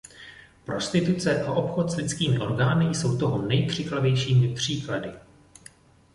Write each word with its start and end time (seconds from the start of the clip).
Prostituce 0.65 1.41
a 1.43 1.51
obchod 1.53 1.91
s 1.91 1.95
lidskými 1.95 2.39
orgány 2.39 2.85
jsou 2.95 3.17
toho 3.17 3.41
nejkřiklavějšími 3.41 4.53
příklady. 4.55 5.11